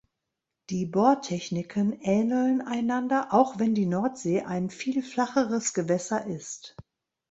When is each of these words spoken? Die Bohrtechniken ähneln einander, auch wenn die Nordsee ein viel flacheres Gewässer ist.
Die 0.71 0.87
Bohrtechniken 0.87 1.93
ähneln 2.01 2.61
einander, 2.63 3.31
auch 3.35 3.59
wenn 3.59 3.75
die 3.75 3.85
Nordsee 3.85 4.41
ein 4.41 4.71
viel 4.71 5.03
flacheres 5.03 5.75
Gewässer 5.75 6.25
ist. 6.25 6.75